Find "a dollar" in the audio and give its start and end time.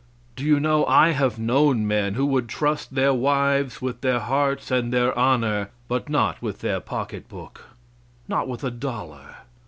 8.63-9.35